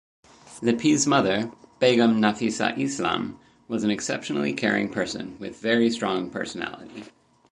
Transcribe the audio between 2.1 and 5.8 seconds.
Nafisa Islam was an exceptionally caring person with